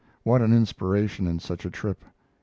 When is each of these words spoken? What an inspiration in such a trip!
What 0.23 0.41
an 0.41 0.51
inspiration 0.51 1.27
in 1.27 1.37
such 1.37 1.63
a 1.63 1.69
trip! 1.69 2.03